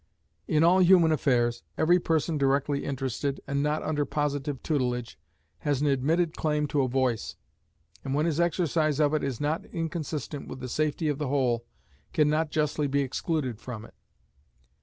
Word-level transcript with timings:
In 0.47 0.63
all 0.63 0.79
human 0.79 1.11
affairs, 1.11 1.61
every 1.77 1.99
person 1.99 2.35
directly 2.39 2.83
interested, 2.85 3.39
and 3.45 3.61
not 3.61 3.83
under 3.83 4.03
positive 4.03 4.63
tutelage, 4.63 5.15
has 5.59 5.79
an 5.79 5.85
admitted 5.85 6.35
claim 6.35 6.65
to 6.69 6.81
a 6.81 6.87
voice, 6.87 7.35
and 8.03 8.15
when 8.15 8.25
his 8.25 8.39
exercise 8.39 8.99
of 8.99 9.13
it 9.13 9.23
is 9.23 9.39
not 9.39 9.63
inconsistent 9.65 10.47
with 10.47 10.59
the 10.59 10.69
safety 10.69 11.07
of 11.07 11.19
the 11.19 11.27
whole, 11.27 11.65
can 12.13 12.27
not 12.31 12.49
justly 12.49 12.87
be 12.87 13.01
excluded 13.01 13.59
from 13.61 13.85
it. 13.85 13.93